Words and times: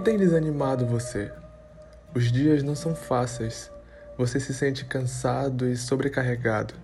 tem 0.00 0.16
desanimado 0.16 0.86
você? 0.86 1.30
Os 2.14 2.30
dias 2.30 2.62
não 2.62 2.74
são 2.74 2.94
fáceis. 2.94 3.70
Você 4.16 4.38
se 4.38 4.54
sente 4.54 4.84
cansado 4.84 5.68
e 5.68 5.76
sobrecarregado. 5.76 6.74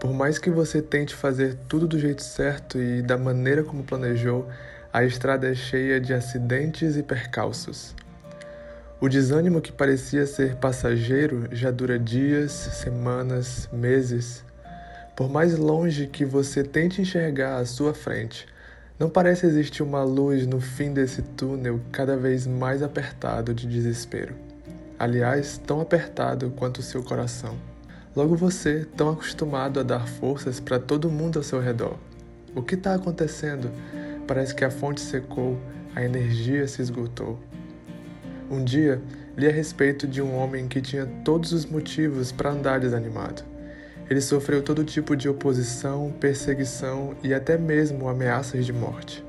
Por 0.00 0.12
mais 0.12 0.38
que 0.38 0.50
você 0.50 0.82
tente 0.82 1.14
fazer 1.14 1.56
tudo 1.68 1.86
do 1.86 1.98
jeito 1.98 2.22
certo 2.22 2.78
e 2.78 3.02
da 3.02 3.16
maneira 3.16 3.62
como 3.62 3.84
planejou, 3.84 4.48
a 4.92 5.04
estrada 5.04 5.50
é 5.50 5.54
cheia 5.54 6.00
de 6.00 6.12
acidentes 6.12 6.96
e 6.96 7.02
percalços. 7.02 7.94
O 9.00 9.08
desânimo 9.08 9.60
que 9.60 9.72
parecia 9.72 10.26
ser 10.26 10.56
passageiro 10.56 11.48
já 11.52 11.70
dura 11.70 11.98
dias, 11.98 12.52
semanas, 12.52 13.68
meses. 13.72 14.44
Por 15.16 15.30
mais 15.30 15.56
longe 15.56 16.06
que 16.06 16.24
você 16.24 16.62
tente 16.62 17.00
enxergar 17.00 17.56
à 17.56 17.64
sua 17.64 17.94
frente, 17.94 18.46
não 19.02 19.10
parece 19.10 19.44
existir 19.44 19.82
uma 19.82 20.02
luz 20.02 20.46
no 20.46 20.60
fim 20.60 20.92
desse 20.94 21.20
túnel 21.22 21.80
cada 21.90 22.16
vez 22.16 22.46
mais 22.46 22.82
apertado 22.82 23.52
de 23.52 23.66
desespero 23.66 24.34
aliás, 25.02 25.58
tão 25.66 25.80
apertado 25.80 26.52
quanto 26.52 26.78
o 26.78 26.82
seu 26.82 27.02
coração. 27.02 27.56
Logo 28.14 28.36
você, 28.36 28.86
tão 28.96 29.10
acostumado 29.10 29.80
a 29.80 29.82
dar 29.82 30.06
forças 30.06 30.60
para 30.60 30.78
todo 30.78 31.10
mundo 31.10 31.40
ao 31.40 31.42
seu 31.42 31.60
redor. 31.60 31.98
O 32.54 32.62
que 32.62 32.76
está 32.76 32.94
acontecendo? 32.94 33.68
Parece 34.28 34.54
que 34.54 34.64
a 34.64 34.70
fonte 34.70 35.00
secou, 35.00 35.58
a 35.92 36.04
energia 36.04 36.68
se 36.68 36.80
esgotou. 36.80 37.36
Um 38.48 38.62
dia, 38.62 39.02
li 39.36 39.48
a 39.48 39.50
respeito 39.50 40.06
de 40.06 40.22
um 40.22 40.36
homem 40.36 40.68
que 40.68 40.80
tinha 40.80 41.04
todos 41.24 41.52
os 41.52 41.66
motivos 41.66 42.30
para 42.30 42.52
andar 42.52 42.78
desanimado. 42.78 43.42
Ele 44.08 44.20
sofreu 44.20 44.62
todo 44.62 44.84
tipo 44.84 45.16
de 45.16 45.28
oposição, 45.28 46.12
perseguição 46.20 47.16
e 47.22 47.32
até 47.32 47.56
mesmo 47.56 48.08
ameaças 48.08 48.66
de 48.66 48.72
morte 48.72 49.24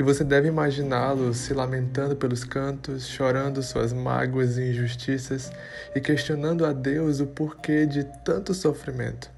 e 0.00 0.02
você 0.02 0.24
deve 0.24 0.48
imaginá-lo 0.48 1.34
se 1.34 1.52
lamentando 1.52 2.16
pelos 2.16 2.42
cantos, 2.42 3.06
chorando 3.06 3.62
suas 3.62 3.92
mágoas 3.92 4.56
e 4.56 4.70
injustiças 4.70 5.52
e 5.94 6.00
questionando 6.00 6.64
a 6.64 6.72
Deus 6.72 7.20
o 7.20 7.26
porquê 7.26 7.84
de 7.84 8.04
tanto 8.24 8.54
sofrimento. 8.54 9.30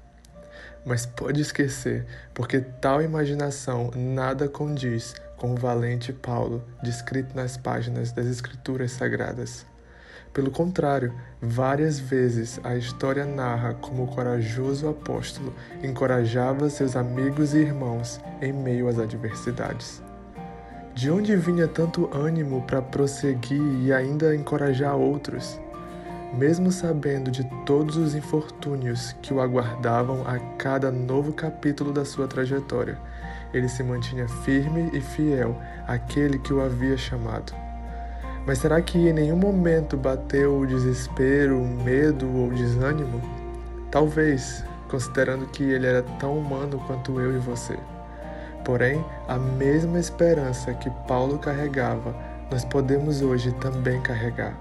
Mas 0.85 1.05
pode 1.05 1.41
esquecer, 1.41 2.05
porque 2.33 2.61
tal 2.61 3.01
imaginação 3.01 3.91
nada 3.93 4.47
condiz 4.47 5.13
com 5.35 5.51
o 5.51 5.57
valente 5.57 6.13
Paulo 6.13 6.63
descrito 6.81 7.35
nas 7.35 7.57
páginas 7.57 8.13
das 8.13 8.27
Escrituras 8.27 8.93
Sagradas. 8.93 9.72
Pelo 10.33 10.49
contrário, 10.49 11.13
várias 11.41 11.99
vezes 11.99 12.59
a 12.63 12.75
história 12.75 13.25
narra 13.25 13.73
como 13.75 14.03
o 14.03 14.07
corajoso 14.07 14.89
apóstolo 14.89 15.53
encorajava 15.83 16.69
seus 16.69 16.95
amigos 16.95 17.53
e 17.53 17.59
irmãos 17.59 18.19
em 18.41 18.51
meio 18.51 18.87
às 18.87 18.97
adversidades. 18.97 20.01
De 20.95 21.09
onde 21.09 21.35
vinha 21.35 21.67
tanto 21.67 22.09
ânimo 22.15 22.61
para 22.63 22.81
prosseguir 22.81 23.61
e 23.83 23.91
ainda 23.91 24.35
encorajar 24.35 24.95
outros? 24.95 25.59
Mesmo 26.33 26.71
sabendo 26.71 27.29
de 27.29 27.43
todos 27.65 27.95
os 27.95 28.15
infortúnios 28.15 29.15
que 29.21 29.33
o 29.33 29.39
aguardavam 29.39 30.27
a 30.27 30.39
cada 30.57 30.91
novo 30.91 31.31
capítulo 31.33 31.91
da 31.91 32.03
sua 32.05 32.27
trajetória, 32.27 32.97
ele 33.53 33.69
se 33.69 33.83
mantinha 33.83 34.27
firme 34.27 34.89
e 34.93 34.99
fiel 35.01 35.55
àquele 35.87 36.39
que 36.39 36.51
o 36.51 36.61
havia 36.61 36.97
chamado. 36.97 37.62
Mas 38.45 38.57
será 38.57 38.81
que 38.81 38.97
em 38.97 39.13
nenhum 39.13 39.37
momento 39.37 39.95
bateu 39.95 40.59
o 40.59 40.67
desespero, 40.67 41.61
o 41.61 41.67
medo 41.83 42.27
ou 42.35 42.49
desânimo? 42.51 43.21
Talvez, 43.89 44.63
considerando 44.89 45.45
que 45.47 45.63
ele 45.63 45.87
era 45.87 46.03
tão 46.19 46.37
humano 46.37 46.81
quanto 46.85 47.21
eu 47.21 47.35
e 47.35 47.39
você. 47.39 47.77
Porém, 48.65 49.03
a 49.27 49.37
mesma 49.37 49.99
esperança 49.99 50.73
que 50.73 50.89
Paulo 51.07 51.37
carregava, 51.39 52.15
nós 52.51 52.65
podemos 52.65 53.21
hoje 53.21 53.51
também 53.53 54.01
carregar. 54.01 54.57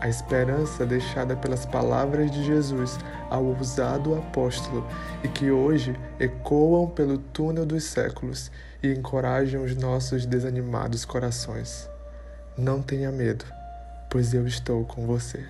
A 0.00 0.08
esperança 0.08 0.84
deixada 0.84 1.34
pelas 1.34 1.64
palavras 1.64 2.30
de 2.30 2.44
Jesus 2.44 2.98
ao 3.30 3.44
ousado 3.44 4.14
apóstolo 4.14 4.86
e 5.22 5.28
que 5.28 5.50
hoje 5.50 5.96
ecoam 6.20 6.88
pelo 6.88 7.18
túnel 7.18 7.64
dos 7.64 7.84
séculos 7.84 8.50
e 8.82 8.92
encorajam 8.92 9.64
os 9.64 9.74
nossos 9.74 10.26
desanimados 10.26 11.04
corações. 11.04 11.93
Não 12.56 12.80
tenha 12.80 13.10
medo, 13.10 13.44
pois 14.08 14.32
eu 14.32 14.46
estou 14.46 14.84
com 14.84 15.06
você. 15.06 15.44